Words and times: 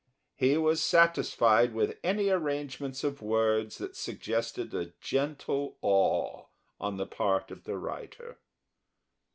He 0.33 0.57
was 0.57 0.81
satisfied 0.81 1.75
with 1.75 1.99
any 2.03 2.29
arrangements 2.29 3.03
of 3.03 3.21
words 3.21 3.77
that 3.77 3.95
suggested 3.95 4.73
a 4.73 4.93
gentle 4.99 5.77
awe 5.83 6.45
on 6.79 6.97
the 6.97 7.05
part 7.05 7.51
of 7.51 7.65
the 7.65 7.77
writer. 7.77 8.39